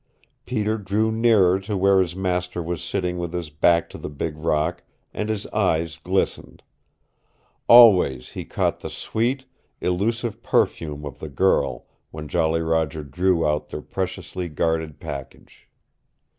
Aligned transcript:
Peter 0.47 0.79
drew 0.79 1.11
nearer 1.11 1.59
to 1.59 1.77
where 1.77 1.99
his 1.99 2.15
master 2.15 2.59
was 2.63 2.83
sitting 2.83 3.19
with 3.19 3.33
his 3.33 3.51
back 3.51 3.87
to 3.87 3.99
the 3.99 4.09
big 4.09 4.35
rock, 4.35 4.81
and 5.13 5.29
his 5.29 5.45
eyes 5.53 5.97
glistened. 5.97 6.63
Always 7.67 8.29
he 8.31 8.43
caught 8.43 8.79
the 8.79 8.89
sweet, 8.89 9.45
illusive 9.79 10.41
perfume 10.41 11.05
of 11.05 11.19
the 11.19 11.29
girl 11.29 11.85
when 12.09 12.27
Jolly 12.27 12.61
Roger 12.61 13.03
drew 13.03 13.45
out 13.47 13.69
their 13.69 13.83
preciously 13.83 14.49
guarded 14.49 14.99
package. 14.99 15.69